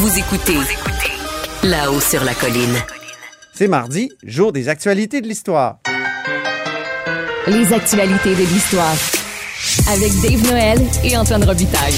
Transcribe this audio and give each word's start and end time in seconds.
Vous 0.00 0.16
écoutez 0.16 0.58
là-haut 1.64 1.98
sur 1.98 2.22
la 2.22 2.32
colline. 2.32 2.76
C'est 3.52 3.66
mardi, 3.66 4.12
jour 4.22 4.52
des 4.52 4.68
actualités 4.68 5.20
de 5.20 5.26
l'histoire. 5.26 5.80
Les 7.48 7.72
actualités 7.72 8.36
de 8.36 8.48
l'histoire. 8.48 8.94
Avec 9.90 10.12
Dave 10.22 10.48
Noël 10.48 10.78
et 11.02 11.16
Antoine 11.16 11.42
Robitaille. 11.42 11.96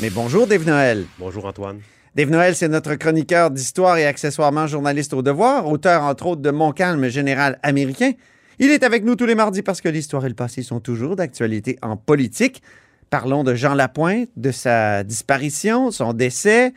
Mais 0.00 0.10
bonjour 0.10 0.48
Dave 0.48 0.66
Noël. 0.66 1.04
Bonjour 1.20 1.44
Antoine. 1.44 1.78
Dave 2.16 2.30
Noël, 2.30 2.56
c'est 2.56 2.66
notre 2.66 2.96
chroniqueur 2.96 3.52
d'histoire 3.52 3.96
et 3.96 4.04
accessoirement 4.04 4.66
journaliste 4.66 5.14
au 5.14 5.22
devoir, 5.22 5.68
auteur 5.68 6.02
entre 6.02 6.26
autres 6.26 6.42
de 6.42 6.50
Mon 6.50 6.72
calme 6.72 7.06
général 7.06 7.60
américain. 7.62 8.10
Il 8.58 8.72
est 8.72 8.82
avec 8.82 9.04
nous 9.04 9.14
tous 9.14 9.26
les 9.26 9.36
mardis 9.36 9.62
parce 9.62 9.80
que 9.80 9.88
l'histoire 9.88 10.26
et 10.26 10.28
le 10.28 10.34
passé 10.34 10.64
sont 10.64 10.80
toujours 10.80 11.14
d'actualité 11.14 11.78
en 11.80 11.96
politique. 11.96 12.60
Parlons 13.10 13.42
de 13.42 13.54
Jean 13.54 13.74
Lapointe, 13.74 14.28
de 14.36 14.50
sa 14.50 15.02
disparition, 15.02 15.90
son 15.90 16.12
décès. 16.12 16.74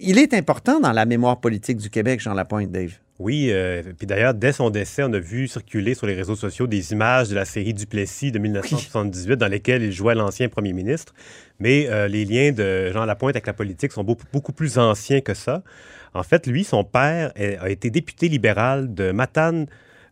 Il 0.00 0.18
est 0.18 0.32
important 0.34 0.80
dans 0.80 0.92
la 0.92 1.04
mémoire 1.04 1.40
politique 1.40 1.76
du 1.76 1.90
Québec, 1.90 2.20
Jean 2.20 2.34
Lapointe, 2.34 2.70
Dave. 2.70 2.92
Oui, 3.20 3.48
euh, 3.50 3.82
puis 3.96 4.08
d'ailleurs, 4.08 4.34
dès 4.34 4.52
son 4.52 4.70
décès, 4.70 5.04
on 5.04 5.12
a 5.12 5.20
vu 5.20 5.46
circuler 5.46 5.94
sur 5.94 6.06
les 6.06 6.14
réseaux 6.14 6.34
sociaux 6.34 6.66
des 6.66 6.92
images 6.92 7.28
de 7.28 7.36
la 7.36 7.44
série 7.44 7.72
Duplessis 7.72 8.32
de 8.32 8.40
1978 8.40 9.36
dans 9.36 9.46
lesquelles 9.46 9.82
il 9.82 9.92
jouait 9.92 10.16
l'ancien 10.16 10.48
premier 10.48 10.72
ministre. 10.72 11.14
Mais 11.60 11.86
euh, 11.88 12.08
les 12.08 12.24
liens 12.24 12.50
de 12.50 12.90
Jean 12.92 13.04
Lapointe 13.04 13.36
avec 13.36 13.46
la 13.46 13.52
politique 13.52 13.92
sont 13.92 14.02
beaucoup, 14.02 14.26
beaucoup 14.32 14.52
plus 14.52 14.78
anciens 14.78 15.20
que 15.20 15.34
ça. 15.34 15.62
En 16.12 16.24
fait, 16.24 16.46
lui, 16.46 16.64
son 16.64 16.82
père 16.82 17.32
a 17.36 17.70
été 17.70 17.90
député 17.90 18.28
libéral 18.28 18.94
de 18.94 19.10
Matane, 19.10 19.66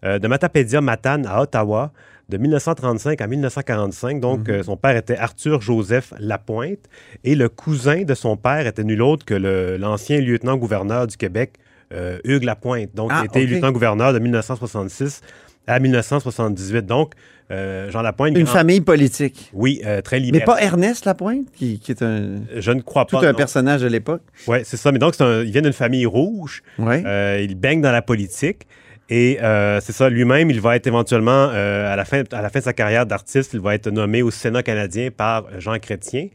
euh, 0.05 0.19
de 0.19 0.29
Matapédia 0.29 0.80
Matane 0.80 1.27
à 1.27 1.41
Ottawa 1.42 1.92
de 2.29 2.38
1935 2.38 3.20
à 3.20 3.27
1945. 3.27 4.20
Donc, 4.20 4.48
Mhm. 4.48 4.55
euh, 4.55 4.62
son 4.62 4.77
père 4.77 4.97
était 4.97 5.16
Arthur 5.16 5.61
Joseph 5.61 6.15
Lapointe 6.19 6.78
et 7.25 7.34
le 7.34 7.48
cousin 7.48 8.02
de 8.05 8.15
son 8.15 8.37
père 8.37 8.66
était 8.66 8.84
nul 8.84 9.02
autre 9.02 9.25
que 9.27 9.34
le- 9.34 9.77
l'ancien 9.77 10.20
lieutenant-gouverneur 10.20 11.06
du 11.06 11.16
Québec, 11.16 11.55
euh, 11.92 12.19
Hugues 12.25 12.45
Lapointe. 12.45 12.91
Donc, 12.95 13.11
Ah, 13.12 13.23
il 13.23 13.27
était 13.27 13.45
lieutenant-gouverneur 13.45 14.12
de 14.14 14.19
1966 14.19 15.20
à 15.67 15.78
1978. 15.78 16.86
Donc, 16.86 17.12
euh, 17.50 17.91
Jean 17.91 18.00
Lapointe... 18.03 18.36
Une 18.36 18.45
grand- 18.45 18.53
famille 18.53 18.80
politique. 18.80 19.50
Oui, 19.53 19.83
euh, 19.84 20.00
très 20.00 20.17
Mais 20.19 20.27
libéral. 20.27 20.47
pas 20.47 20.62
Ernest 20.62 21.05
Lapointe, 21.05 21.47
qui, 21.53 21.78
qui 21.80 21.92
est 21.92 22.03
un, 22.03 22.41
Je 22.56 22.70
ne 22.73 22.80
crois 22.80 23.05
tout 23.05 23.19
pas. 23.19 23.27
un 23.27 23.33
non. 23.33 23.36
personnage 23.36 23.83
de 23.83 23.89
l'époque. 23.89 24.23
Oui, 24.48 24.58
c'est 24.64 24.77
ça. 24.78 24.91
Mais 24.91 24.98
donc, 24.98 25.20
un- 25.20 25.42
il 25.42 25.50
vient 25.53 25.61
d'une 25.62 25.73
famille 25.75 26.06
rouge. 26.06 26.62
Oui. 26.78 27.03
Euh, 27.05 27.41
il 27.42 27.55
baigne 27.56 27.83
dans 27.83 27.92
la 27.92 28.00
politique. 28.03 28.67
Et 29.14 29.38
euh, 29.42 29.78
c'est 29.82 29.92
ça, 29.92 30.08
lui-même, 30.08 30.48
il 30.50 30.58
va 30.58 30.74
être 30.74 30.86
éventuellement, 30.86 31.50
euh, 31.52 31.92
à, 31.92 31.96
la 31.96 32.06
fin, 32.06 32.22
à 32.32 32.41
la 32.41 32.48
fin 32.48 32.60
de 32.60 32.64
sa 32.64 32.72
carrière 32.72 33.05
d'artiste, 33.05 33.50
il 33.52 33.60
va 33.60 33.74
être 33.74 33.91
nommé 33.91 34.22
au 34.22 34.30
Sénat 34.30 34.62
canadien 34.62 35.10
par 35.14 35.44
Jean 35.60 35.78
Chrétien 35.78 36.28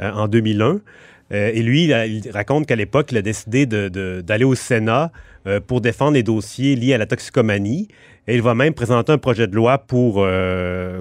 euh, 0.00 0.12
en 0.12 0.28
2001. 0.28 0.78
Euh, 1.32 1.50
et 1.52 1.60
lui, 1.62 1.84
il, 1.86 1.92
a- 1.92 2.06
il 2.06 2.30
raconte 2.30 2.66
qu'à 2.66 2.76
l'époque, 2.76 3.08
il 3.10 3.18
a 3.18 3.22
décidé 3.22 3.66
d'aller 3.66 4.44
au 4.44 4.54
Sénat 4.54 5.10
pour 5.66 5.80
défendre 5.80 6.12
les 6.14 6.22
dossiers 6.22 6.76
liés 6.76 6.94
à 6.94 6.98
la 6.98 7.06
toxicomanie. 7.06 7.88
Et 8.28 8.34
il 8.36 8.42
va 8.42 8.54
même 8.54 8.74
présenter 8.74 9.10
un 9.10 9.18
projet 9.18 9.48
de 9.48 9.56
loi 9.56 9.78
pour, 9.78 10.24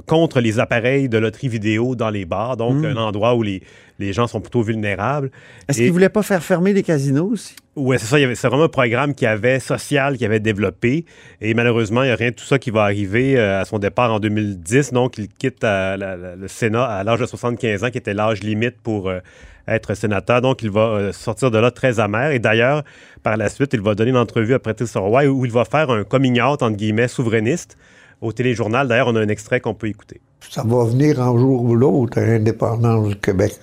contre 0.07 0.39
les 0.39 0.59
appareils 0.59 1.09
de 1.09 1.17
loterie 1.19 1.49
vidéo 1.49 1.93
dans 1.95 2.09
les 2.09 2.25
bars, 2.25 2.55
donc 2.57 2.75
Mm. 2.77 2.85
un 2.85 2.95
endroit 2.95 3.35
où 3.35 3.43
les, 3.43 3.61
les 3.99 4.13
gens 4.13 4.27
sont 4.27 4.41
plutôt 4.41 4.61
vulnérables. 4.61 5.29
Est-ce 5.67 5.79
Et- 5.79 5.83
qu'il 5.83 5.91
voulait 5.91 6.09
pas 6.09 6.23
faire 6.23 6.41
fermer 6.43 6.73
les 6.73 6.83
casinos 6.83 7.29
aussi? 7.31 7.55
oui, 7.75 7.97
c'est 7.99 8.05
ça. 8.07 8.17
il 8.19 8.21
y 8.23 8.25
avait- 8.25 8.35
C'est 8.35 8.47
vraiment 8.47 8.63
un 8.63 8.69
programme 8.69 9.13
qui 9.13 9.25
avait 9.25 9.59
social, 9.59 10.17
qui 10.17 10.25
avait 10.25 10.39
développé. 10.39 11.05
Et 11.41 11.53
malheureusement, 11.53 12.03
il 12.03 12.07
n'y 12.07 12.11
a 12.11 12.15
rien 12.15 12.29
de 12.31 12.35
tout 12.35 12.43
ça 12.45 12.57
qui 12.59 12.71
va 12.71 12.83
arriver 12.83 13.37
euh, 13.37 13.61
à 13.61 13.65
son 13.65 13.79
départ 13.79 14.11
en 14.13 14.19
2010. 14.19 14.91
Donc, 14.93 15.17
il 15.17 15.27
quitte 15.27 15.63
euh, 15.63 15.95
la- 15.97 16.15
la- 16.17 16.35
le 16.35 16.47
Sénat 16.47 16.83
à 16.85 17.03
l'âge 17.03 17.19
de 17.19 17.25
75 17.25 17.83
ans, 17.83 17.89
qui 17.89 17.97
était 17.97 18.13
l'âge 18.13 18.41
limite 18.41 18.75
pour 18.81 19.09
euh, 19.09 19.19
être 19.67 19.93
sénateur. 19.93 20.41
Donc, 20.41 20.63
il 20.63 20.71
va 20.71 20.81
euh, 20.87 21.11
sortir 21.13 21.51
de 21.51 21.57
là 21.57 21.69
très 21.71 21.99
amer. 21.99 22.31
Et 22.31 22.39
d'ailleurs, 22.39 22.83
par 23.23 23.37
la 23.37 23.49
suite, 23.49 23.71
il 23.73 23.81
va 23.81 23.95
donner 23.95 24.09
une 24.11 24.17
entrevue 24.17 24.53
à 24.53 24.59
Prêter 24.59 24.85
sur 24.85 25.01
Roy 25.01 25.25
où 25.25 25.45
il 25.45 25.51
va 25.51 25.63
faire 25.65 25.89
un 25.89 26.03
coming 26.03 26.41
out, 26.41 26.63
entre 26.63 26.75
guillemets, 26.75 27.07
souverainiste 27.07 27.77
au 28.21 28.31
téléjournal. 28.33 28.87
D'ailleurs, 28.87 29.07
on 29.09 29.15
a 29.15 29.21
un 29.21 29.27
extrait 29.29 29.59
qu'on 29.61 29.73
peut 29.75 29.87
écouter. 29.87 30.19
Ça 30.49 30.63
va 30.65 30.83
venir 30.85 31.21
un 31.21 31.37
jour 31.37 31.63
ou 31.63 31.75
l'autre 31.75 32.17
à 32.17 32.25
l'indépendance 32.25 33.09
du 33.09 33.15
Québec. 33.17 33.53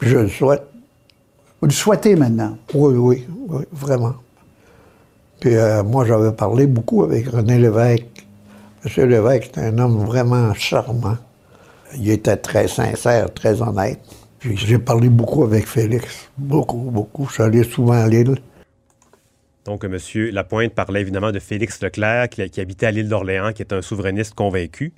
Je 0.00 0.18
le 0.18 0.28
souhaite. 0.28 0.62
Vous 1.60 1.68
le 1.68 1.72
souhaitez 1.72 2.14
maintenant? 2.16 2.56
Oui, 2.74 2.94
oui, 2.96 3.26
oui, 3.48 3.64
vraiment. 3.72 4.14
Puis 5.40 5.56
euh, 5.56 5.82
moi, 5.82 6.04
j'avais 6.04 6.32
parlé 6.32 6.66
beaucoup 6.66 7.04
avec 7.04 7.28
René 7.28 7.58
Lévesque. 7.58 8.26
Monsieur 8.84 9.06
Lévesque 9.06 9.56
est 9.56 9.60
un 9.60 9.78
homme 9.78 10.04
vraiment 10.04 10.52
charmant. 10.54 11.16
Il 11.96 12.10
était 12.10 12.36
très 12.36 12.68
sincère, 12.68 13.32
très 13.32 13.62
honnête. 13.62 14.00
J'ai 14.40 14.78
parlé 14.78 15.08
beaucoup 15.08 15.44
avec 15.44 15.66
Félix. 15.66 16.28
Beaucoup, 16.36 16.76
beaucoup. 16.76 17.26
Je 17.30 17.50
suis 17.50 17.72
souvent 17.72 17.94
à 17.94 18.08
Lille. 18.08 18.36
Donc, 19.64 19.82
M. 19.84 19.96
Lapointe 20.30 20.74
parlait 20.74 21.00
évidemment 21.00 21.32
de 21.32 21.38
Félix 21.38 21.80
Leclerc, 21.82 22.28
qui, 22.28 22.50
qui 22.50 22.60
habitait 22.60 22.84
à 22.86 22.90
l'île 22.90 23.08
d'Orléans, 23.08 23.52
qui 23.52 23.62
est 23.62 23.72
un 23.72 23.80
souverainiste 23.80 24.34
convaincu. 24.34 24.92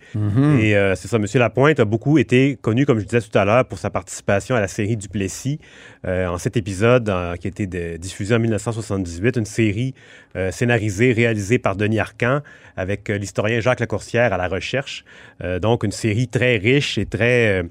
Et 0.60 0.77
euh, 0.77 0.94
c'est 0.97 1.06
ça, 1.06 1.19
M. 1.19 1.27
Lapointe 1.34 1.78
a 1.78 1.84
beaucoup 1.84 2.19
été 2.19 2.56
connu, 2.60 2.84
comme 2.84 2.99
je 2.99 3.05
disais 3.05 3.21
tout 3.21 3.38
à 3.38 3.44
l'heure, 3.44 3.65
pour 3.65 3.78
sa 3.78 3.91
participation 3.91 4.56
à 4.56 4.60
la 4.60 4.66
série 4.69 4.97
Duplessis. 4.97 5.60
Euh, 6.05 6.26
en 6.26 6.38
cet 6.38 6.56
épisode, 6.56 7.09
euh, 7.09 7.37
qui 7.37 7.47
a 7.47 7.50
été 7.50 7.66
de- 7.66 7.97
diffusé 7.97 8.34
en 8.34 8.38
1978, 8.41 9.37
une 9.37 9.44
série 9.44 9.94
euh, 10.34 10.50
scénarisée, 10.50 11.12
réalisée 11.12 11.59
par 11.59 11.76
Denis 11.76 12.00
Arcan, 12.00 12.41
avec 12.76 13.09
euh, 13.09 13.19
l'historien 13.19 13.60
Jacques 13.60 13.81
Lacourcière 13.81 14.32
à 14.32 14.37
la 14.37 14.49
recherche. 14.49 15.05
Euh, 15.44 15.59
donc, 15.60 15.84
une 15.84 15.93
série 15.93 16.28
très 16.28 16.56
riche 16.56 16.99
et 16.99 17.06
très... 17.06 17.65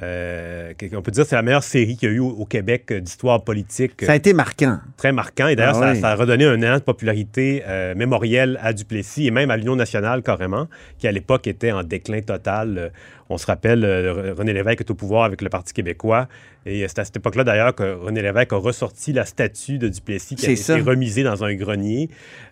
euh, 0.00 0.72
euh, 0.82 0.88
on 0.94 1.02
peut 1.02 1.10
dire 1.10 1.24
que 1.24 1.28
c'est 1.28 1.36
la 1.36 1.42
meilleure 1.42 1.62
série 1.62 1.96
qu'il 1.96 2.08
y 2.08 2.12
a 2.12 2.14
eu 2.14 2.18
au, 2.20 2.30
au 2.30 2.46
Québec 2.46 2.90
euh, 2.90 3.00
d'histoire 3.00 3.44
politique 3.44 3.92
Ça 4.02 4.12
a 4.12 4.16
été 4.16 4.32
marquant. 4.32 4.78
très 4.96 5.12
marquant. 5.12 5.48
Et 5.48 5.56
d'ailleurs, 5.56 5.82
Ah 5.82 5.94
ça, 5.94 6.08
a 6.10 6.14
redonné 6.14 6.46
un 6.46 6.60
élan 6.60 6.76
de 6.76 6.82
popularité 6.82 7.62
euh, 7.66 7.94
mémorielle 7.94 8.58
à 8.62 8.72
Duplessis 8.72 9.26
et 9.26 9.30
même 9.30 9.50
à 9.50 9.56
l'Union 9.56 9.76
nationale 9.76 10.22
carrément, 10.22 10.66
qui 10.98 11.06
à 11.08 11.12
l'époque 11.12 11.46
était 11.46 11.72
en 11.72 11.82
déclin 11.82 12.22
total. 12.22 12.78
Euh, 12.78 12.88
on 13.28 13.38
se 13.38 13.46
rappelle, 13.46 13.84
euh, 13.84 14.34
René 14.36 14.52
Lévesque 14.52 14.80
est 14.80 14.90
au 14.90 14.94
pouvoir 14.94 15.24
avec 15.24 15.40
le 15.42 15.48
Parti 15.48 15.72
québécois. 15.72 16.28
Et 16.64 16.86
c'est 16.86 16.98
à 17.00 17.04
cette 17.04 17.16
époque-là, 17.16 17.44
d'ailleurs, 17.44 17.74
que 17.74 17.94
René 17.94 18.22
Lévesque 18.22 18.52
a 18.52 18.56
ressorti 18.56 19.12
la 19.12 19.24
statue 19.24 19.78
de 19.78 19.88
Duplessis 19.88 20.36
qui 20.36 20.46
a 20.46 20.50
été 20.50 20.80
remisée 20.80 21.22
dans 21.24 21.42
un 21.42 21.54
grenier. 21.54 22.08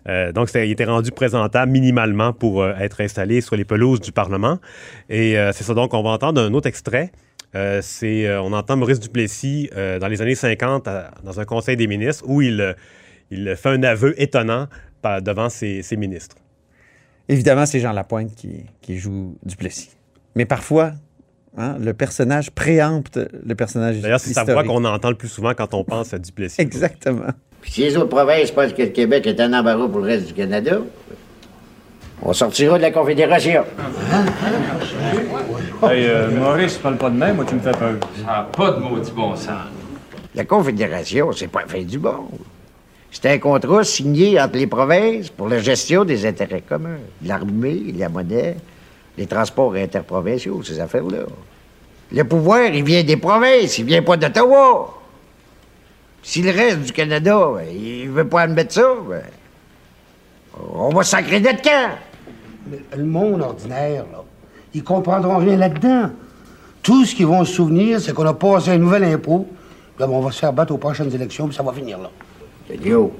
Euh, 0.09 0.31
donc, 0.31 0.49
ça, 0.49 0.65
il 0.65 0.71
était 0.71 0.85
rendu 0.85 1.11
présentable 1.11 1.71
minimalement 1.71 2.33
pour 2.33 2.61
euh, 2.61 2.73
être 2.79 3.01
installé 3.01 3.41
sur 3.41 3.55
les 3.55 3.63
pelouses 3.63 4.01
du 4.01 4.11
Parlement. 4.11 4.59
Et 5.09 5.37
euh, 5.37 5.51
c'est 5.53 5.63
ça, 5.63 5.73
donc, 5.73 5.93
on 5.93 6.03
va 6.03 6.09
entendre 6.09 6.41
un 6.41 6.53
autre 6.53 6.67
extrait. 6.67 7.11
Euh, 7.53 7.79
c'est, 7.81 8.27
euh, 8.27 8.41
on 8.41 8.53
entend 8.53 8.77
Maurice 8.77 8.99
Duplessis 8.99 9.69
euh, 9.75 9.99
dans 9.99 10.07
les 10.07 10.21
années 10.21 10.35
50 10.35 10.87
à- 10.87 11.11
dans 11.23 11.39
un 11.39 11.45
conseil 11.45 11.75
des 11.75 11.87
ministres 11.87 12.23
où 12.27 12.41
il, 12.41 12.75
il 13.29 13.55
fait 13.57 13.69
un 13.69 13.83
aveu 13.83 14.13
étonnant 14.21 14.67
par- 15.01 15.21
devant 15.21 15.49
ses, 15.49 15.81
ses 15.81 15.97
ministres. 15.97 16.37
Évidemment, 17.27 17.65
c'est 17.65 17.79
Jean 17.79 17.91
Lapointe 17.91 18.33
qui, 18.35 18.63
qui 18.81 18.97
joue 18.97 19.37
Duplessis. 19.43 19.89
Mais 20.35 20.45
parfois, 20.45 20.93
hein, 21.57 21.77
le 21.79 21.93
personnage 21.93 22.51
préempte 22.51 23.19
le 23.45 23.55
personnage 23.55 23.99
D'ailleurs, 23.99 24.19
c'est 24.21 24.33
sa 24.33 24.43
voix 24.45 24.63
qu'on 24.63 24.85
entend 24.85 25.09
le 25.09 25.15
plus 25.17 25.27
souvent 25.29 25.53
quand 25.53 25.73
on 25.73 25.83
pense 25.83 26.13
à 26.13 26.19
Duplessis. 26.19 26.55
Exactement. 26.61 27.27
Puis 27.61 27.71
si 27.73 27.81
les 27.81 27.97
autres 27.97 28.07
provinces 28.09 28.51
pensent 28.51 28.73
que 28.73 28.81
le 28.83 28.87
Québec 28.89 29.27
est 29.27 29.39
un 29.41 29.51
embarras 29.53 29.87
pour 29.87 29.99
le 29.99 30.05
reste 30.05 30.27
du 30.27 30.33
Canada, 30.33 30.79
on 32.21 32.33
sortira 32.33 32.77
de 32.77 32.83
la 32.83 32.91
Confédération. 32.91 33.63
Hey, 35.83 36.05
euh, 36.07 36.29
Maurice, 36.31 36.77
parle 36.77 36.97
pas 36.97 37.09
de 37.09 37.17
même, 37.17 37.37
moi 37.37 37.45
tu 37.47 37.55
me 37.55 37.59
fais 37.59 37.71
peur? 37.71 37.95
Ça 38.17 38.25
n'a 38.25 38.43
pas 38.43 38.71
de 38.71 38.79
maudit 38.79 39.11
bon 39.11 39.35
sens. 39.35 39.49
La 40.35 40.45
Confédération, 40.45 41.31
c'est 41.31 41.47
pas 41.47 41.61
la 41.61 41.67
fin 41.67 41.81
du 41.81 41.97
monde. 41.97 42.29
C'est 43.11 43.25
un 43.25 43.37
contrat 43.39 43.83
signé 43.83 44.39
entre 44.39 44.57
les 44.57 44.67
provinces 44.67 45.29
pour 45.29 45.49
la 45.49 45.59
gestion 45.59 46.05
des 46.05 46.25
intérêts 46.25 46.61
communs. 46.61 46.99
L'armée, 47.25 47.93
la 47.97 48.07
monnaie, 48.07 48.55
les 49.17 49.25
transports 49.25 49.73
interprovinciaux, 49.73 50.63
ces 50.63 50.79
affaires-là. 50.79 51.25
Le 52.13 52.23
pouvoir, 52.23 52.67
il 52.67 52.83
vient 52.83 53.03
des 53.03 53.17
provinces, 53.17 53.77
il 53.79 53.85
vient 53.85 54.01
pas 54.01 54.15
d'Ottawa. 54.15 54.97
Si 56.23 56.41
le 56.41 56.51
reste 56.51 56.79
du 56.79 56.91
Canada, 56.93 57.49
ben, 57.55 57.65
il 57.69 58.09
veut 58.09 58.27
pas 58.27 58.41
admettre 58.41 58.73
ça, 58.73 58.93
ben, 59.09 59.23
on 60.73 60.89
va 60.89 61.03
sacrer 61.03 61.39
notre 61.39 61.61
camp. 61.61 61.97
Le 62.95 63.03
monde 63.03 63.41
ordinaire, 63.41 64.05
là, 64.11 64.23
ils 64.73 64.83
comprendront 64.83 65.37
rien 65.37 65.57
là-dedans. 65.57 66.09
Tout 66.83 67.05
ce 67.05 67.15
qu'ils 67.15 67.27
vont 67.27 67.43
se 67.45 67.53
souvenir, 67.53 67.99
c'est 67.99 68.13
qu'on 68.13 68.25
a 68.25 68.33
passé 68.33 68.71
un 68.71 68.77
nouvel 68.77 69.03
impôt. 69.03 69.47
Là, 69.99 70.07
ben, 70.07 70.13
on 70.13 70.21
va 70.21 70.31
se 70.31 70.39
faire 70.39 70.53
battre 70.53 70.73
aux 70.73 70.77
prochaines 70.77 71.13
élections, 71.13 71.47
puis 71.47 71.55
ça 71.55 71.63
va 71.63 71.73
finir 71.73 71.99
là. 71.99 72.09
Yo, 72.83 73.11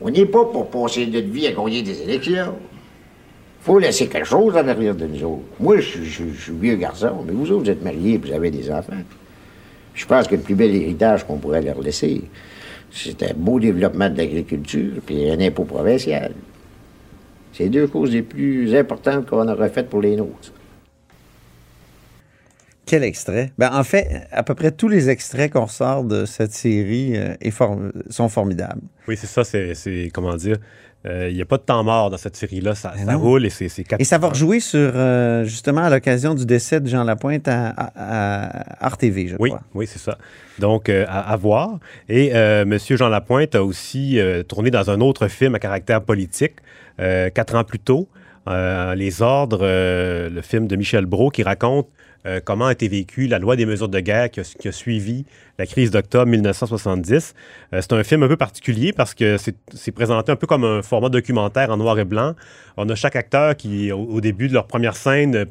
on 0.00 0.10
n'est 0.10 0.26
pas 0.26 0.44
pour 0.44 0.68
passer 0.68 1.06
notre 1.06 1.28
vie 1.28 1.46
à 1.46 1.52
gagner 1.52 1.82
des 1.82 2.02
élections. 2.02 2.54
faut 3.60 3.78
laisser 3.78 4.08
quelque 4.08 4.26
chose 4.26 4.56
en 4.56 4.66
arrière 4.66 4.94
de 4.94 5.06
nous 5.06 5.24
autres. 5.24 5.42
Moi, 5.58 5.78
je 5.78 6.02
je 6.02 6.24
suis 6.24 6.52
vieux 6.52 6.76
garçon, 6.76 7.24
mais 7.26 7.32
vous 7.32 7.50
autres, 7.52 7.64
vous 7.64 7.70
êtes 7.70 7.82
mariés 7.82 8.14
et 8.14 8.18
vous 8.18 8.32
avez 8.32 8.50
des 8.50 8.70
enfants. 8.70 8.92
Je 9.94 10.06
pense 10.06 10.26
que 10.26 10.34
le 10.34 10.40
plus 10.40 10.54
bel 10.54 10.74
héritage 10.74 11.24
qu'on 11.24 11.36
pourrait 11.36 11.62
leur 11.62 11.80
laisser, 11.80 12.22
c'est 12.90 13.22
un 13.22 13.34
beau 13.34 13.60
développement 13.60 14.08
de 14.08 14.16
l'agriculture 14.16 14.94
puis 15.04 15.30
un 15.30 15.40
impôt 15.40 15.64
provincial. 15.64 16.32
C'est 17.52 17.68
deux 17.68 17.86
causes 17.88 18.12
les 18.12 18.22
plus 18.22 18.74
importantes 18.74 19.26
qu'on 19.26 19.46
aurait 19.48 19.70
faites 19.70 19.88
pour 19.88 20.00
les 20.00 20.16
nôtres. 20.16 20.52
Quel 22.86 23.04
extrait? 23.04 23.52
Ben, 23.56 23.70
en 23.72 23.84
fait, 23.84 24.26
à 24.32 24.42
peu 24.42 24.54
près 24.54 24.72
tous 24.72 24.88
les 24.88 25.10
extraits 25.10 25.52
qu'on 25.52 25.68
sort 25.68 26.02
de 26.02 26.24
cette 26.24 26.52
série 26.52 27.16
euh, 27.16 27.34
est 27.40 27.50
for- 27.52 27.78
sont 28.08 28.28
formidables. 28.28 28.80
Oui, 29.06 29.16
c'est 29.16 29.28
ça, 29.28 29.44
c'est- 29.44 30.10
comment 30.12 30.34
dire, 30.34 30.56
euh, 31.06 31.28
il 31.30 31.36
n'y 31.36 31.42
a 31.42 31.46
pas 31.46 31.56
de 31.56 31.62
temps 31.62 31.82
mort 31.82 32.10
dans 32.10 32.18
cette 32.18 32.36
série-là, 32.36 32.74
ça, 32.74 32.92
ça 32.96 33.16
roule 33.16 33.46
et 33.46 33.50
c'est, 33.50 33.68
Et 33.98 34.04
ça 34.04 34.18
va 34.18 34.28
rejouer 34.28 34.60
sur, 34.60 34.78
euh, 34.94 35.44
justement, 35.44 35.82
à 35.82 35.90
l'occasion 35.90 36.34
du 36.34 36.44
décès 36.44 36.80
de 36.80 36.88
Jean 36.88 37.04
Lapointe 37.04 37.48
à, 37.48 37.68
à, 37.76 38.84
à 38.84 38.88
RTV, 38.88 39.28
je 39.28 39.36
Oui, 39.38 39.50
crois. 39.50 39.62
oui, 39.74 39.86
c'est 39.86 39.98
ça. 39.98 40.18
Donc, 40.58 40.88
euh, 40.88 41.06
à, 41.08 41.32
à 41.32 41.36
voir. 41.36 41.78
Et 42.08 42.32
euh, 42.34 42.62
M. 42.62 42.78
Jean 42.78 43.08
Lapointe 43.08 43.54
a 43.54 43.64
aussi 43.64 44.18
euh, 44.18 44.42
tourné 44.42 44.70
dans 44.70 44.90
un 44.90 45.00
autre 45.00 45.28
film 45.28 45.54
à 45.54 45.58
caractère 45.58 46.02
politique, 46.02 46.56
euh, 47.00 47.30
quatre 47.30 47.54
ans 47.54 47.64
plus 47.64 47.78
tôt, 47.78 48.08
euh, 48.48 48.94
Les 48.94 49.22
Ordres, 49.22 49.60
euh, 49.62 50.28
le 50.28 50.42
film 50.42 50.66
de 50.66 50.76
Michel 50.76 51.06
Brault, 51.06 51.30
qui 51.30 51.42
raconte 51.42 51.88
euh, 52.26 52.40
comment 52.44 52.66
a 52.66 52.72
été 52.72 52.88
vécue 52.88 53.26
la 53.26 53.38
loi 53.38 53.56
des 53.56 53.66
mesures 53.66 53.88
de 53.88 54.00
guerre 54.00 54.30
qui 54.30 54.40
a, 54.40 54.72
suivi 54.72 55.24
la 55.58 55.66
crise 55.66 55.90
d'octobre 55.90 56.26
1970. 56.26 57.34
Euh, 57.72 57.80
c'est 57.80 57.92
un 57.92 58.02
film 58.04 58.22
un 58.22 58.28
peu 58.28 58.36
particulier 58.36 58.92
parce 58.92 59.14
que 59.14 59.36
c'est 59.38 59.92
présenté 59.92 60.30
un 60.30 60.36
peu 60.36 60.46
comme 60.46 60.64
un 60.64 60.82
format 60.82 61.08
documentaire 61.08 61.70
en 61.70 61.76
noir 61.76 61.98
et 61.98 62.04
blanc. 62.04 62.34
On 62.76 62.88
a 62.88 62.94
chaque 62.94 63.16
acteur 63.16 63.56
qui, 63.56 63.92
au 63.92 64.20
début 64.20 64.48
de 64.48 64.54
leur 64.54 64.66
première 64.66 64.96
scène, 64.96 65.46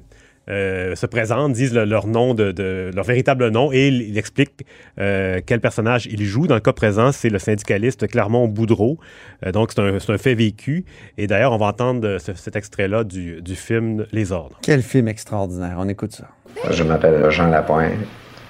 euh, 0.50 0.96
se 0.96 1.06
présentent, 1.06 1.54
disent 1.54 1.74
le- 1.74 1.86
leur 1.86 2.08
nom, 2.08 2.34
de, 2.34 2.52
de- 2.52 2.92
leur 2.96 3.06
véritable 3.06 3.50
nom 3.50 3.72
et 3.72 3.88
il, 3.90 4.02
il 4.02 4.18
explique 4.18 4.66
euh, 5.00 5.42
quel 5.46 5.60
personnage 5.60 6.08
il 6.08 6.24
joue. 6.26 6.48
Dans 6.48 6.56
le 6.56 6.62
cas 6.62 6.74
présent, 6.74 7.12
c'est 7.12 7.30
le 7.30 7.40
syndicaliste 7.40 8.08
Clermont 8.08 8.48
Boudreau. 8.48 8.98
Euh, 9.46 9.52
donc, 9.52 9.72
c'est 9.74 9.82
un, 10.12 10.18
fait 10.18 10.34
vécu. 10.36 10.86
Et 11.18 11.28
d'ailleurs, 11.28 11.52
on 11.54 11.58
va 11.58 11.68
entendre 11.68 12.08
euh, 12.08 12.20
ce- 12.20 12.34
cet 12.34 12.56
extrait-là 12.56 13.04
du, 13.04 13.42
du 13.42 13.56
film 13.56 14.06
Les 14.12 14.32
Ordres. 14.32 14.58
Quel 14.62 14.82
film 14.82 15.08
extraordinaire. 15.08 15.76
On 15.78 15.88
écoute 15.90 16.14
ça. 16.14 16.30
Je 16.72 16.84
m'appelle 16.84 17.30
Jean 17.30 17.48
Lapointe 17.50 17.94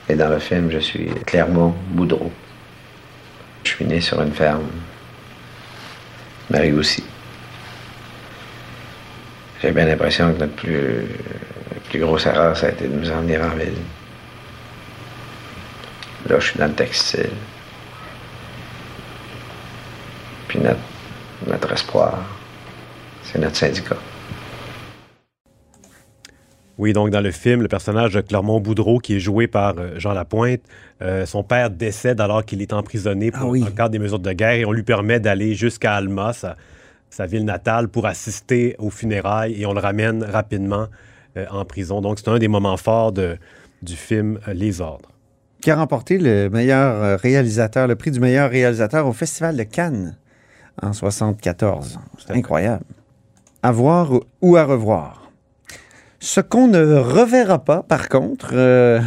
et 0.07 0.15
dans 0.15 0.29
le 0.29 0.39
film, 0.39 0.71
je 0.71 0.79
suis 0.79 1.07
Clermont 1.25 1.73
Boudreau. 1.91 2.31
Je 3.63 3.71
suis 3.71 3.85
né 3.85 3.99
sur 4.01 4.21
une 4.21 4.31
ferme. 4.31 4.63
Marie 6.49 6.71
aussi. 6.71 7.03
J'ai 9.61 9.71
bien 9.71 9.85
l'impression 9.85 10.33
que 10.33 10.39
notre 10.39 10.55
plus, 10.55 11.03
plus 11.89 11.99
grosse 11.99 12.25
erreur, 12.25 12.55
ça 12.55 12.67
a 12.67 12.69
été 12.69 12.87
de 12.87 12.95
nous 12.95 13.11
emmener 13.11 13.37
en 13.37 13.49
ville. 13.49 13.73
Là, 16.27 16.39
je 16.39 16.45
suis 16.45 16.59
dans 16.59 16.67
le 16.67 16.73
textile. 16.73 17.29
Puis 20.47 20.59
notre, 20.59 20.79
notre 21.47 21.71
espoir, 21.71 22.19
c'est 23.23 23.39
notre 23.39 23.55
syndicat. 23.55 23.95
Oui, 26.77 26.93
donc 26.93 27.09
dans 27.09 27.19
le 27.19 27.31
film, 27.31 27.61
le 27.61 27.67
personnage 27.67 28.13
de 28.13 28.21
Clermont 28.21 28.61
Boudreau, 28.61 28.99
qui 28.99 29.17
est 29.17 29.19
joué 29.19 29.47
par 29.47 29.75
euh, 29.77 29.97
Jean 29.97 30.13
Lapointe, 30.13 30.61
euh, 31.01 31.25
son 31.25 31.43
père 31.43 31.69
décède 31.69 32.21
alors 32.21 32.45
qu'il 32.45 32.61
est 32.61 32.71
emprisonné 32.71 33.31
pour, 33.31 33.41
Ah 33.41 33.47
oui. 33.47 33.59
dans 33.59 33.65
le 33.65 33.71
cadre 33.73 33.89
des 33.89 33.99
mesures 33.99 34.19
de 34.19 34.31
guerre 34.31 34.53
et 34.53 34.65
on 34.65 34.71
lui 34.71 34.83
permet 34.83 35.19
d'aller 35.19 35.55
jusqu'à 35.55 35.95
Alma, 35.95 36.31
sa, 36.31 36.55
sa 37.09 37.25
ville 37.25 37.43
natale, 37.43 37.89
pour 37.89 38.05
assister 38.05 38.75
aux 38.79 38.89
funérailles 38.91 39.61
et 39.61 39.65
on 39.65 39.73
le 39.73 39.81
ramène 39.81 40.23
rapidement 40.23 40.83
euh, 40.83 40.87
en 41.51 41.65
prison. 41.65 42.01
Donc 42.01 42.19
c'est 42.19 42.29
un 42.29 42.39
des 42.39 42.47
moments 42.47 42.77
forts 42.77 43.11
de- 43.11 43.37
du 43.81 43.95
film 43.95 44.39
euh, 44.47 44.53
Les 44.53 44.81
Ordres. 44.81 45.09
Qui 45.61 45.71
a 45.71 45.75
remporté 45.75 46.17
le 46.17 46.49
meilleur 46.49 47.03
euh, 47.03 47.15
réalisateur, 47.17 47.87
le 47.87 47.95
prix 47.95 48.11
du 48.11 48.19
meilleur 48.19 48.49
réalisateur 48.49 49.05
au 49.07 49.13
Festival 49.13 49.55
de 49.57 49.63
Cannes 49.63 50.17
en 50.81 50.93
74. 50.93 51.99
C'est 52.17 52.31
incroyable. 52.33 52.83
À 53.63 53.71
voir 53.71 54.13
ou- 54.13 54.21
ou 54.41 54.55
à 54.57 54.63
revoir. 54.63 55.31
Ce 56.21 56.39
qu'on 56.41 56.67
ne 56.67 56.95
reverra 56.95 57.59
pas, 57.63 57.83
par 57.83 58.09
contre, 58.09 58.49
euh, 58.53 58.99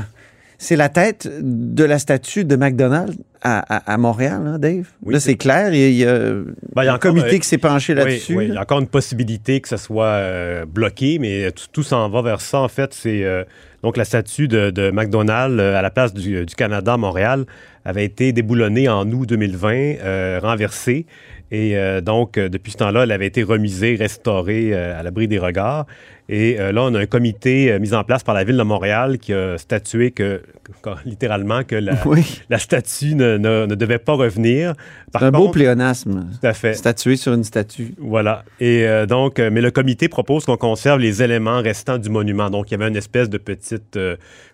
c'est 0.59 0.77
la 0.77 0.89
tête 0.89 1.29
de 1.41 1.85
la 1.85 1.99
statue 1.99 2.45
de 2.45 2.57
McDonald's 2.57 3.17
à, 3.44 3.97
Montréal, 3.99 4.43
hein, 4.47 4.59
Dave? 4.59 4.87
Oui, 5.03 5.12
Là, 5.15 5.21
c'est- 5.21 5.35
clair. 5.37 5.73
Il 5.75 5.93
y 5.94 6.05
a, 6.06 6.12
Ben, 6.15 6.44
il 6.83 6.85
y 6.85 6.89
a 6.89 6.93
un 6.93 6.94
encore, 6.97 7.12
comité 7.12 7.37
euh, 7.37 7.39
qui 7.39 7.47
s'est 7.49 7.59
penché 7.59 7.94
là-dessus. 7.94 8.35
oui, 8.37 8.47
il 8.49 8.55
y 8.55 8.56
a 8.56 8.61
encore 8.61 8.79
une 8.81 8.87
possibilité 8.87 9.61
que 9.61 9.69
ce 9.69 9.77
soit 9.77 10.05
euh, 10.06 10.65
bloqué, 10.65 11.19
mais 11.19 11.50
tout, 11.53 11.67
tout 11.73 11.83
s'en 11.83 12.09
va 12.09 12.23
vers 12.23 12.41
ça. 12.41 12.61
En 12.61 12.69
fait, 12.69 12.94
c'est 12.94 13.25
euh, 13.25 13.44
donc 13.83 13.97
la 13.97 14.05
statue 14.05 14.47
de, 14.49 14.71
de 14.71 14.91
McDonald's 14.91 15.59
euh, 15.61 15.77
à 15.77 15.83
la 15.83 15.91
place 15.91 16.15
du, 16.15 16.47
du 16.47 16.55
Canada 16.55 16.93
à 16.94 16.97
Montréal 16.97 17.44
avait 17.85 18.05
été 18.05 18.33
déboulonnée 18.33 18.89
en 18.89 19.11
août 19.11 19.29
2020, 19.29 19.73
euh, 19.75 20.39
renversée. 20.43 21.06
Et 21.55 21.77
donc, 22.00 22.39
depuis 22.39 22.73
ce 22.73 22.79
temps-là, 22.79 23.03
elle 23.03 23.12
avait 23.12 23.27
été 23.27 23.43
remisée, 23.43 23.94
restaurée 23.94 24.73
à 24.73 25.03
l'abri 25.03 25.29
des 25.29 25.39
regards. 25.39 25.85
Et 26.29 26.59
euh, 26.61 26.71
là, 26.73 26.85
on 26.85 26.95
a 26.95 27.01
un 27.01 27.07
comité 27.07 27.71
euh, 27.73 27.79
mis 27.81 27.93
en 27.95 28.05
place 28.05 28.23
par 28.23 28.35
la 28.35 28.45
Ville 28.45 28.57
de 28.57 28.63
Montréal 28.63 29.19
qui 29.19 29.33
a 29.35 29.59
statué 29.59 30.13
que, 30.13 30.41
que- 30.81 30.91
littéralement, 31.05 31.65
que 31.65 31.75
la, 31.75 31.95
Oui, 32.07 32.41
la 32.49 32.59
statue 32.59 33.15
ne, 33.15 33.37
ne- 33.37 33.67
ne 33.67 33.75
devait 33.75 33.99
pas 33.99 34.13
revenir. 34.15 34.75
C'est 35.13 35.23
un 35.25 35.31
beau 35.33 35.49
pléonasme. 35.51 36.27
Tout 36.41 36.47
à 36.47 36.53
fait. 36.55 36.75
Statué 36.75 37.17
sur 37.17 37.35
une 37.35 37.45
statue. 37.45 37.95
Voilà. 37.99 38.45
Et 38.61 38.87
euh, 38.87 39.05
donc, 39.05 39.39
mais 39.41 39.61
le 39.61 39.71
comité 39.73 40.09
propose 40.09 40.45
qu'on 40.45 40.57
conserve 40.57 41.01
les 41.01 41.23
éléments 41.23 41.61
restants 41.61 41.99
du 41.99 42.09
monument. 42.09 42.49
Donc, 42.51 42.71
il 42.71 42.73
y 42.73 42.75
avait 42.77 42.89
une 42.89 42.97
espèce 42.97 43.29
de 43.29 43.39
petite 43.39 43.99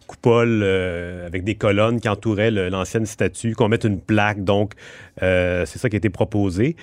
coupole 0.06 0.62
avec 1.26 1.44
des 1.44 1.54
colonnes 1.54 2.00
qui 2.00 2.08
entouraient 2.08 2.50
l'ancienne 2.50 3.04
statue, 3.06 3.54
qu'on 3.54 3.68
mette 3.68 3.84
une 3.84 4.00
plaque. 4.00 4.42
Donc, 4.42 4.72
c'est 5.20 5.66
ça 5.78 5.88
qui 5.90 5.96
a 5.96 5.98
été 5.98 6.08
proposé. 6.10 6.76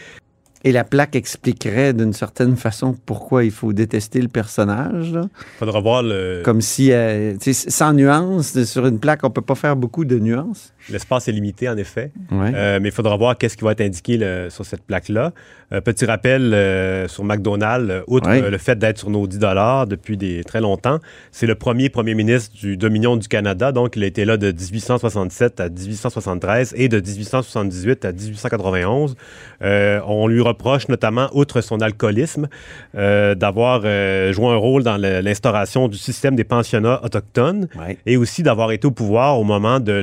Et 0.68 0.72
la 0.72 0.84
plaque 0.84 1.16
expliquerait 1.16 1.94
d'une 1.94 2.12
certaine 2.12 2.58
façon 2.58 2.96
pourquoi 3.06 3.44
il 3.46 3.52
faut 3.52 3.72
détester 3.72 4.20
le 4.20 4.28
personnage. 4.28 5.14
là. 5.14 5.22
Il 5.32 5.60
faudra 5.60 5.80
voir 5.80 6.02
le- 6.04 6.42
Comme 6.44 6.60
si, 6.60 6.92
euh, 6.92 7.36
sans 7.40 7.94
nuance, 7.94 8.62
sur 8.64 8.86
une 8.88 9.00
plaque, 9.00 9.20
on 9.24 9.30
peut 9.30 9.42
pas 9.44 9.54
faire 9.56 9.76
beaucoup 9.76 10.04
de 10.06 10.18
nuances. 10.20 10.72
l'espace 10.92 11.28
est 11.28 11.32
limité, 11.32 11.68
en 11.68 11.78
effet. 11.78 12.12
Ouais. 12.32 12.52
Euh, 12.54 12.80
mais 12.80 12.90
il 12.90 12.92
faudra 12.92 13.18
voir 13.18 13.38
qu'est-ce 13.40 13.58
qui 13.58 13.64
va 13.64 13.72
être 13.72 13.82
indiqué 13.82 14.18
le- 14.18 14.50
sur 14.52 14.66
cette 14.66 14.84
plaque-là. 14.84 15.32
Euh, 15.74 15.82
petit 15.82 16.06
rappel 16.06 16.54
euh, 16.54 17.08
sur 17.08 17.24
McDonald's, 17.24 18.04
outre 18.08 18.30
Ouais. 18.30 18.52
le 18.52 18.58
fait 18.60 18.76
d'être 18.78 19.00
sur 19.00 19.10
nos 19.10 19.26
10 19.26 19.86
depuis 19.88 20.16
des, 20.16 20.44
très 20.44 20.62
longtemps, 20.62 21.00
c'est 21.32 21.48
le 21.48 21.56
premier 21.56 21.90
premier 21.90 22.14
ministre 22.14 22.56
du 22.56 22.78
Dominion 22.78 23.18
du 23.18 23.28
Canada. 23.28 23.72
Donc, 23.72 23.96
il 23.96 24.04
a 24.04 24.08
été 24.08 24.26
là 24.26 24.38
de 24.38 24.52
1867 24.52 25.60
à 25.60 25.70
1873 25.70 26.74
et 26.78 26.88
de 26.88 27.00
1878 27.00 28.06
à 28.06 28.12
1891. 28.12 29.16
Euh, 29.64 30.00
on 30.08 30.28
lui 30.28 30.42
reproche 30.56 30.88
notamment, 30.88 31.30
outre 31.34 31.62
son 31.62 31.82
alcoolisme, 31.82 32.48
euh, 32.96 33.36
d'avoir 33.36 33.82
euh, 33.84 34.34
joué 34.34 34.48
un 34.48 34.56
rôle 34.56 34.84
dans 34.84 34.98
l'instauration 34.98 35.88
du 35.88 35.98
système 35.98 36.36
des 36.36 36.44
pensionnats 36.44 37.00
autochtones 37.04 37.68
Ouais. 37.78 37.98
et 38.06 38.18
aussi 38.18 38.42
d'avoir 38.42 38.72
été 38.72 38.88
au 38.88 38.92
pouvoir 38.92 39.40
au 39.40 39.44
moment 39.44 39.80
de 39.80 39.94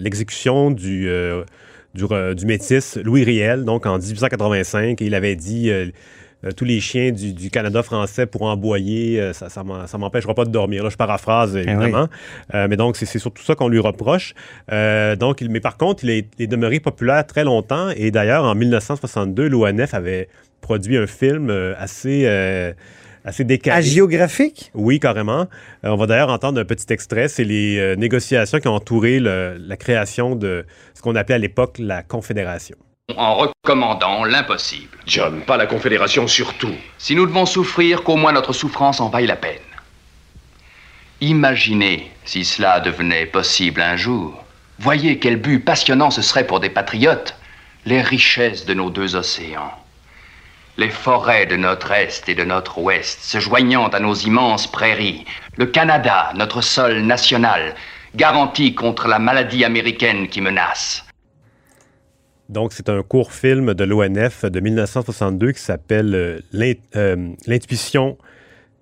l'exécution 0.00 0.70
du, 0.70 1.08
euh, 1.08 1.44
du, 1.94 2.46
métis 2.46 2.96
Louis 2.96 3.24
Riel, 3.24 3.64
donc 3.64 3.86
en 3.86 3.98
1885. 3.98 5.00
Et 5.02 5.06
il 5.06 5.14
avait 5.14 5.36
dit 5.36 5.70
euh, 6.44 6.52
tous 6.52 6.64
les 6.64 6.80
chiens 6.80 7.10
du, 7.12 7.32
du 7.32 7.50
Canada 7.50 7.82
français 7.82 8.26
pourront 8.26 8.50
aboyer, 8.50 9.20
euh, 9.20 9.32
ça, 9.32 9.48
ça 9.48 9.98
m'empêchera 9.98 10.34
pas 10.34 10.44
de 10.44 10.50
dormir. 10.50 10.84
Là, 10.84 10.90
je 10.90 10.96
paraphrase 10.96 11.56
évidemment. 11.56 12.08
Euh, 12.54 12.66
mais 12.70 12.76
donc, 12.76 12.96
c'est 12.96 13.18
surtout 13.18 13.42
ça 13.42 13.54
qu'on 13.54 13.68
lui 13.68 13.80
reproche. 13.80 14.34
Donc, 14.70 15.40
il- 15.40 15.50
mais 15.50 15.60
par 15.60 15.76
contre, 15.76 16.04
il 16.04 16.10
est, 16.10 16.28
il 16.38 16.44
est 16.44 16.46
demeuré 16.46 16.80
populaire 16.80 17.26
très 17.26 17.44
longtemps. 17.44 17.88
Et 17.96 18.10
d'ailleurs, 18.10 18.44
en 18.44 18.54
1962, 18.54 19.48
l'ONF 19.48 19.94
avait 19.94 20.28
produit 20.60 20.96
un 20.96 21.06
film 21.06 21.50
assez, 21.78 22.26
assez 23.24 23.44
décalé. 23.44 23.76
Agiographique? 23.78 24.70
Oui, 24.74 25.00
carrément. 25.00 25.42
Euh, 25.84 25.88
on 25.90 25.96
va 25.96 26.06
d'ailleurs 26.06 26.30
entendre 26.30 26.60
un 26.60 26.64
petit 26.64 26.92
extrait. 26.92 27.28
C'est 27.28 27.44
les 27.44 27.78
euh, 27.78 27.96
négociations 27.96 28.58
qui 28.58 28.68
ont 28.68 28.74
entouré 28.74 29.18
le- 29.20 29.56
la 29.58 29.76
création 29.76 30.34
de 30.36 30.64
ce 30.94 31.02
qu'on 31.02 31.14
appelait 31.16 31.34
à 31.36 31.38
l'époque 31.38 31.76
la 31.78 32.02
Confédération. 32.02 32.76
En 33.16 33.36
recommandant 33.36 34.24
l'impossible. 34.24 34.98
John, 35.06 35.40
pas 35.40 35.56
la 35.56 35.66
Confédération 35.66 36.28
surtout. 36.28 36.74
Si 36.98 37.14
nous 37.14 37.24
devons 37.24 37.46
souffrir, 37.46 38.02
qu'au 38.02 38.16
moins 38.16 38.32
notre 38.32 38.52
souffrance 38.52 39.00
en 39.00 39.08
vaille 39.08 39.26
la 39.26 39.36
peine. 39.36 39.58
Imaginez 41.22 42.12
si 42.26 42.44
cela 42.44 42.80
devenait 42.80 43.24
possible 43.24 43.80
un 43.80 43.96
jour. 43.96 44.44
Voyez 44.78 45.18
quel 45.18 45.36
but 45.36 45.58
passionnant 45.58 46.10
ce 46.10 46.20
serait 46.20 46.46
pour 46.46 46.60
des 46.60 46.68
patriotes. 46.68 47.34
Les 47.86 48.02
richesses 48.02 48.66
de 48.66 48.74
nos 48.74 48.90
deux 48.90 49.16
océans. 49.16 49.72
Les 50.76 50.90
forêts 50.90 51.46
de 51.46 51.56
notre 51.56 51.90
Est 51.92 52.28
et 52.28 52.34
de 52.34 52.44
notre 52.44 52.78
Ouest 52.78 53.20
se 53.22 53.40
joignant 53.40 53.88
à 53.88 54.00
nos 54.00 54.14
immenses 54.14 54.66
prairies. 54.66 55.24
Le 55.56 55.64
Canada, 55.64 56.30
notre 56.34 56.60
sol 56.60 57.00
national, 57.00 57.74
garanti 58.14 58.74
contre 58.74 59.08
la 59.08 59.18
maladie 59.18 59.64
américaine 59.64 60.28
qui 60.28 60.42
menace. 60.42 61.07
Donc, 62.48 62.72
c'est 62.72 62.88
un 62.88 63.02
court 63.02 63.32
film 63.32 63.74
de 63.74 63.84
l'ONF 63.84 64.44
de 64.44 64.60
1962 64.60 65.52
qui 65.52 65.60
s'appelle 65.60 66.14
euh, 66.14 66.38
euh, 66.96 67.28
L'intuition 67.46 68.16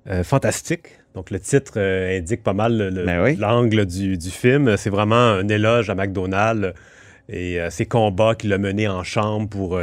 euh, 0.09 0.23
fantastique. 0.23 1.01
Donc, 1.15 1.31
le 1.31 1.41
titre 1.41 1.81
indique 1.81 2.43
pas 2.43 2.53
mal 2.53 2.93
Ben 3.07 3.23
oui. 3.23 3.37
l'angle 3.37 3.87
du, 3.87 4.17
du 4.19 4.31
film. 4.31 4.77
C'est 4.77 4.91
vraiment 4.91 5.17
un 5.17 5.49
éloge 5.49 5.89
à 5.91 5.95
McDonald's 5.95 6.75
et 7.29 7.59
ses 7.71 7.87
combats 7.87 8.35
qu'il 8.37 8.53
a 8.53 8.59
menés 8.59 8.87
en 8.87 9.03
chambre 9.03 9.49
pour 9.49 9.81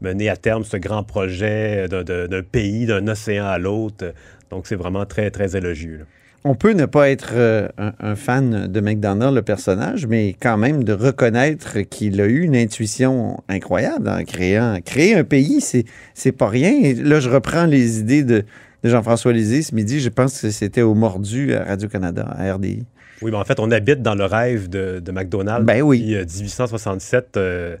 mener 0.00 0.28
à 0.30 0.36
terme 0.36 0.64
ce 0.64 0.78
grand 0.78 1.04
projet 1.04 1.86
d'un- 1.88 2.42
pays, 2.42 2.86
d'un 2.86 3.06
océan 3.08 3.44
à 3.46 3.58
l'autre. 3.58 4.12
Donc, 4.50 4.66
c'est 4.66 4.74
vraiment 4.74 5.04
très, 5.04 5.30
très 5.30 5.54
élogieux. 5.54 5.98
là. 5.98 6.04
On 6.44 6.54
peut 6.54 6.72
ne 6.72 6.86
pas 6.86 7.10
être 7.10 7.32
euh, 7.34 7.68
un, 7.76 7.92
un 8.00 8.16
fan 8.16 8.66
de 8.66 8.80
McDonald, 8.80 9.34
le 9.34 9.42
personnage, 9.42 10.06
mais 10.06 10.34
quand 10.40 10.56
même 10.56 10.84
de 10.84 10.92
reconnaître 10.92 11.80
qu'il 11.80 12.20
a 12.20 12.26
eu 12.26 12.40
une 12.40 12.56
intuition 12.56 13.42
incroyable 13.48 14.08
en 14.08 14.24
créant. 14.24 14.78
Créer 14.84 15.14
un 15.14 15.24
pays, 15.24 15.60
c'est, 15.60 15.84
c'est 16.14 16.32
pas 16.32 16.48
rien. 16.48 16.72
Et 16.82 16.94
là, 16.94 17.20
je 17.20 17.28
reprends 17.28 17.66
les 17.66 18.00
idées 18.00 18.22
de, 18.22 18.44
de 18.82 18.88
Jean-François 18.88 19.32
Lisée 19.32 19.62
ce 19.62 19.74
midi. 19.74 20.00
Je 20.00 20.08
pense 20.08 20.40
que 20.40 20.50
c'était 20.50 20.82
au 20.82 20.94
Mordu 20.94 21.54
à 21.54 21.64
Radio-Canada, 21.64 22.26
à 22.38 22.54
RDI. 22.54 22.84
Oui, 23.22 23.30
mais 23.30 23.36
en 23.36 23.44
fait, 23.44 23.60
on 23.60 23.70
habite 23.70 24.00
dans 24.00 24.14
le 24.14 24.24
rêve 24.24 24.70
de, 24.70 25.00
de 25.00 25.12
McDonald's. 25.12 25.66
Ben 25.66 25.82
oui. 25.82 26.00
Puis, 26.00 26.14
euh, 26.14 26.24
1867, 26.24 27.36
euh, 27.36 27.76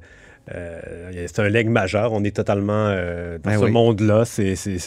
euh, 0.54 0.80
c'est 1.26 1.38
un 1.40 1.48
leg 1.48 1.68
majeur. 1.68 2.12
On 2.12 2.24
est 2.24 2.34
totalement 2.34 2.86
euh, 2.88 3.38
dans 3.38 3.50
Ben 3.50 3.58
ce 3.58 3.64
oui. 3.64 3.70
monde-là. 3.70 4.24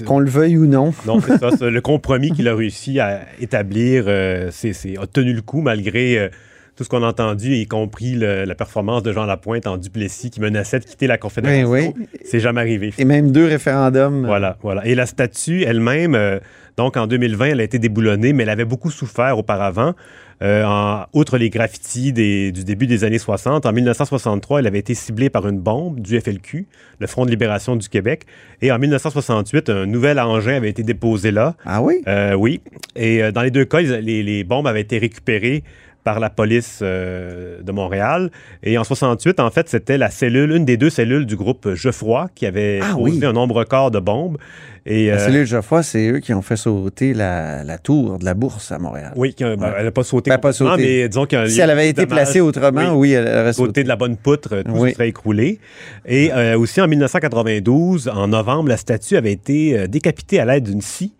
Qu'on 0.05 0.19
le 0.19 0.29
veuille 0.29 0.57
ou 0.57 0.65
non. 0.65 0.93
Non, 1.05 1.19
c'est 1.21 1.37
ça. 1.37 1.49
le 1.69 1.81
compromis 1.81 2.31
qu'il 2.31 2.47
a 2.47 2.55
réussi 2.55 2.99
à 2.99 3.21
établir 3.39 4.05
euh, 4.07 4.49
c'est, 4.51 4.73
c'est- 4.73 4.97
a 4.97 5.07
tenu 5.07 5.33
le 5.33 5.41
coup 5.41 5.61
malgré 5.61 6.17
euh, 6.17 6.29
tout 6.75 6.83
ce 6.83 6.89
qu'on 6.89 7.03
a 7.03 7.07
entendu, 7.07 7.53
y 7.55 7.67
compris 7.67 8.13
le- 8.15 8.45
la 8.45 8.55
performance 8.55 9.03
de 9.03 9.11
Jean 9.13 9.25
Lapointe 9.25 9.67
en 9.67 9.77
Duplessis 9.77 10.29
qui 10.31 10.41
menaçait 10.41 10.79
de 10.79 10.85
quitter 10.85 11.05
la 11.07 11.17
Confédération. 11.17 11.69
Ben 11.71 11.93
oui. 11.97 12.07
C'est 12.25 12.39
jamais 12.39 12.61
arrivé. 12.61 12.91
Et 12.97 13.05
même 13.05 13.31
deux 13.31 13.45
référendums. 13.45 14.25
Voilà, 14.25 14.57
voilà. 14.63 14.85
Et 14.87 14.95
la 14.95 15.05
statue 15.05 15.63
elle-même, 15.63 16.15
euh, 16.15 16.39
donc 16.77 16.97
en 16.97 17.05
2020, 17.05 17.45
elle 17.49 17.59
a 17.59 17.63
été 17.63 17.77
déboulonnée, 17.79 18.33
mais 18.33 18.43
elle 18.43 18.49
avait 18.49 18.65
beaucoup 18.65 18.89
souffert 18.89 19.37
auparavant. 19.37 19.93
Euh, 20.41 20.65
en- 20.65 21.05
outre 21.13 21.37
les 21.37 21.49
graffitis 21.49 22.11
des- 22.11 22.51
du 22.51 22.63
début 22.65 22.85
des 22.87 23.03
années 23.05 23.19
60, 23.19 23.65
en 23.65 23.71
1963, 23.71 24.59
elle 24.59 24.67
avait 24.67 24.79
été 24.79 24.93
ciblée 24.95 25.29
par 25.29 25.47
une 25.47 25.59
bombe 25.59 26.01
du 26.01 26.17
FLQ, 26.19 26.65
le 26.99 27.07
Front 27.07 27.23
de 27.25 27.29
libération 27.29 27.75
du 27.77 27.87
Québec. 27.87 28.23
Et 28.61 28.71
en 28.71 28.79
1968, 28.79 29.69
un 29.69 29.85
nouvel 29.85 30.19
engin 30.19 30.55
avait 30.55 30.69
été 30.71 30.83
déposé 30.83 31.31
là. 31.31 31.55
Ah 31.65 31.81
oui? 31.81 32.01
Euh, 32.07 32.33
oui. 32.33 32.59
Et 32.95 33.31
dans 33.31 33.43
les 33.43 33.51
deux 33.51 33.63
cas, 33.63 33.79
les 33.81 34.43
bombes 34.43 34.67
avaient 34.67 34.81
été 34.81 34.97
récupérées 34.97 35.63
par 36.03 36.19
la 36.19 36.29
police 36.29 36.79
euh, 36.81 37.61
de 37.61 37.71
Montréal. 37.71 38.29
Et 38.61 38.77
en 38.77 38.83
68, 38.83 39.39
en 39.39 39.49
fait, 39.51 39.69
c'était 39.69 39.97
la 39.97 40.09
cellule, 40.09 40.51
une 40.51 40.65
des 40.65 40.77
deux 40.77 40.89
cellules 40.89 41.25
du 41.25 41.35
groupe 41.35 41.73
Geoffroy 41.73 42.27
qui 42.35 42.45
avait 42.45 42.79
Ah 42.83 42.93
posé 42.95 43.19
oui. 43.19 43.25
un 43.25 43.33
nombre 43.33 43.55
record 43.55 43.91
de 43.91 43.99
bombes. 43.99 44.37
Et, 44.85 45.07
La 45.07 45.13
euh, 45.13 45.19
cellule 45.25 45.45
Geoffroy, 45.45 45.81
c'est 45.81 46.09
eux 46.09 46.19
qui 46.19 46.33
ont 46.33 46.41
fait 46.41 46.57
sauter 46.57 47.13
la, 47.13 47.63
la 47.63 47.77
tour 47.77 48.19
de 48.19 48.25
la 48.25 48.33
bourse 48.33 48.71
à 48.71 48.79
Montréal. 48.79 49.13
oui, 49.15 49.33
qui 49.33 49.43
a- 49.45 49.55
ben, 49.55 49.67
Ouais. 49.67 49.73
elle 49.77 49.85
n'a 49.85 49.91
pas 49.91 50.03
sauté 50.03 50.29
Ben, 50.29 50.37
pas 50.39 50.51
complètement, 50.51 50.71
sauté. 50.75 50.83
mais 51.01 51.07
disons 51.09 51.25
qu'il 51.25 51.49
Si 51.49 51.61
elle 51.61 51.69
avait 51.69 51.87
été 51.89 52.01
dommage. 52.05 52.17
placée 52.23 52.41
autrement, 52.41 52.93
oui, 52.95 53.11
elle 53.13 53.25
aurait 53.27 53.53
sauté. 53.53 53.83
De 53.83 53.87
la 53.87 53.95
bonne 53.95 54.17
poutre, 54.17 54.61
tout 54.63 54.71
Oui. 54.73 54.89
se 54.89 54.95
serait 54.95 55.07
écroulé. 55.09 55.59
Et 56.05 56.33
euh, 56.33 56.57
aussi 56.59 56.81
en 56.81 56.87
1992, 56.87 58.09
en 58.09 58.27
novembre, 58.27 58.69
la 58.69 58.77
statue 58.77 59.15
avait 59.15 59.31
été 59.31 59.77
euh, 59.79 59.87
décapitée 59.87 60.39
à 60.39 60.45
l'aide 60.45 60.63
d'une 60.65 60.81
scie 60.81 61.13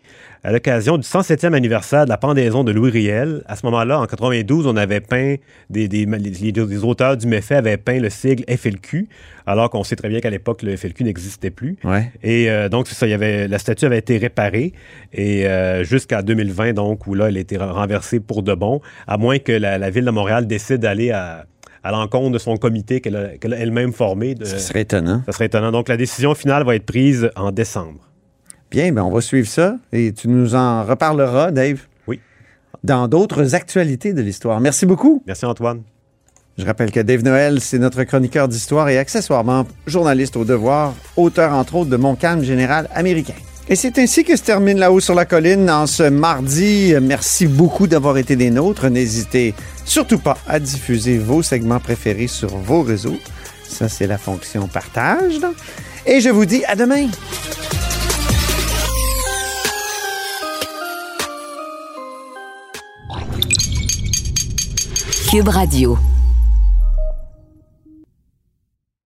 à 0.46 0.52
l'occasion 0.52 0.98
du 0.98 1.04
107e 1.08 1.54
anniversaire 1.54 2.04
de 2.04 2.10
la 2.10 2.18
pendaison 2.18 2.66
de 2.66 2.74
Louis 2.74 2.92
Riel. 2.92 3.44
À 3.48 3.56
ce 3.56 3.66
moment-là, 3.66 4.02
en 4.02 4.06
92, 4.06 4.68
on 4.68 4.76
avait 4.76 5.00
peint, 5.00 5.36
des, 5.70 5.88
des, 5.88 6.06
les, 6.06 6.52
les 6.52 6.84
auteurs 6.84 7.16
du 7.16 7.28
méfait 7.28 7.56
avaient 7.56 7.78
peint 7.78 7.98
le 8.00 8.10
sigle 8.10 8.44
FLQ, 8.54 9.08
alors 9.46 9.70
qu'on 9.70 9.86
sait 9.86 9.96
très 9.96 10.10
bien 10.10 10.20
qu'à 10.20 10.30
l'époque, 10.30 10.62
le 10.62 10.76
FLQ 10.76 11.06
n'existait 11.06 11.50
plus. 11.50 11.78
Ouais. 11.86 12.12
Et 12.24 12.50
euh, 12.50 12.68
donc, 12.68 12.88
c'est 12.90 12.96
ça, 12.96 13.08
il 13.08 13.12
y 13.12 13.14
avait, 13.14 13.48
la 13.54 13.60
statue 13.60 13.86
avait 13.86 14.00
été 14.00 14.18
réparée 14.18 14.74
et 15.14 15.48
euh, 15.48 15.84
jusqu'à 15.84 16.24
2020, 16.24 16.74
donc, 16.74 17.06
où 17.08 17.14
là, 17.14 17.28
elle 17.30 17.38
a 17.38 17.40
été 17.40 17.58
renversée 17.58 18.20
pour 18.20 18.42
de 18.42 18.54
bon, 18.56 18.82
à 19.08 19.18
moins 19.18 19.38
que 19.38 19.52
la, 19.52 19.78
la 19.78 19.90
Ville 19.92 20.06
de 20.06 20.12
Montréal 20.12 20.48
décide 20.48 20.78
d'aller 20.78 21.12
à, 21.12 21.46
à 21.84 21.92
l'encontre 21.92 22.32
de 22.32 22.40
son 22.40 22.58
comité 22.58 23.00
qu'elle 23.00 23.16
a, 23.16 23.58
elle-même 23.58 23.94
formé. 23.94 24.34
De, 24.34 24.44
Ce 24.46 24.58
serait 24.58 24.82
étonnant. 24.82 25.22
ça 25.28 25.34
serait 25.34 25.46
étonnant. 25.46 25.72
Donc, 25.72 25.88
la 25.88 25.98
décision 25.98 26.34
finale 26.34 26.64
va 26.66 26.76
être 26.76 26.86
prise 26.86 27.30
en 27.36 27.52
décembre. 27.52 28.00
Bien, 28.72 28.92
ben 28.92 29.04
on 29.04 29.12
va 29.12 29.22
suivre 29.22 29.48
ça 29.48 29.78
et 29.92 30.14
tu 30.14 30.28
nous 30.28 30.56
en 30.56 30.84
reparleras, 30.84 31.52
Dave. 31.52 31.82
Oui. 32.08 32.20
Dans 32.84 33.08
d'autres 33.08 33.54
actualités 33.54 34.14
de 34.14 34.22
l'histoire. 34.24 34.60
Merci 34.60 34.88
beaucoup. 34.88 35.22
Merci, 35.28 35.46
Antoine. 35.46 35.84
Je 36.58 36.66
rappelle 36.66 36.92
que 36.92 37.00
Dave 37.00 37.24
Noël, 37.24 37.60
c'est 37.62 37.80
notre 37.80 38.04
chroniqueur 38.04 38.48
d'histoire 38.48 38.88
et 38.88 39.00
accessoirement 39.00 39.66
journaliste 39.88 40.38
au 40.38 40.46
devoir, 40.46 40.94
auteur 41.18 41.54
entre 41.54 41.76
autres 41.76 41.90
de 41.90 41.98
Mon 41.98 42.16
calme 42.16 42.44
général 42.44 42.88
américain. 42.94 43.34
Et 43.70 43.76
c'est 43.76 43.98
ainsi 43.98 44.24
que 44.24 44.36
se 44.36 44.44
termine 44.44 44.78
La 44.78 44.92
Haut 44.92 45.00
sur 45.00 45.16
la 45.16 45.26
colline 45.26 45.70
en 45.72 45.88
ce 45.88 46.04
mardi. 46.04 46.94
Merci 47.02 47.48
beaucoup 47.48 47.88
d'avoir 47.88 48.18
été 48.18 48.36
des 48.36 48.52
nôtres. 48.52 48.88
N'hésitez 48.90 49.56
surtout 49.84 50.20
pas 50.20 50.38
à 50.48 50.60
diffuser 50.60 51.18
vos 51.18 51.42
segments 51.42 51.80
préférés 51.80 52.28
sur 52.28 52.50
vos 52.50 52.84
réseaux. 52.84 53.18
Ça, 53.68 53.90
c'est 53.90 54.06
la 54.06 54.20
fonction 54.20 54.68
partage. 54.68 55.40
Et 56.06 56.22
je 56.22 56.30
vous 56.30 56.46
dis 56.46 56.64
à 56.66 56.76
demain. 56.76 57.08
Cube 65.32 65.48
Radio. 65.48 65.98